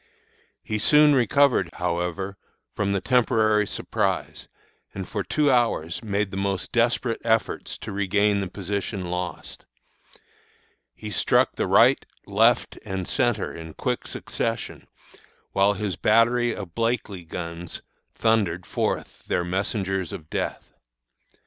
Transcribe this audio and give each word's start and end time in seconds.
"He 0.63 0.79
soon 0.79 1.13
recovered, 1.13 1.69
however, 1.73 2.35
from 2.73 2.91
the 2.91 3.01
temporary 3.01 3.67
surprise, 3.67 4.47
and 4.95 5.07
for 5.07 5.23
two 5.23 5.51
hours 5.51 6.03
made 6.03 6.33
most 6.35 6.71
desperate 6.71 7.21
efforts 7.23 7.77
to 7.77 7.91
regain 7.91 8.39
the 8.39 8.47
position 8.47 9.11
lost. 9.11 9.67
He 10.95 11.11
struck 11.11 11.55
the 11.55 11.67
right, 11.67 12.03
left, 12.25 12.79
and 12.83 13.07
centre 13.07 13.53
in 13.53 13.75
quick 13.75 14.07
succession, 14.07 14.87
while 15.51 15.73
his 15.73 15.95
battery 15.97 16.51
of 16.55 16.73
Blakely 16.73 17.23
guns 17.23 17.83
thundered 18.15 18.65
forth 18.65 19.21
their 19.27 19.43
messengers 19.43 20.11
of 20.11 20.31
death. 20.31 20.73